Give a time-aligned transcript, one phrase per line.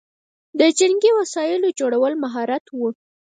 [0.59, 2.79] د جنګي وسایلو جوړول مهارت و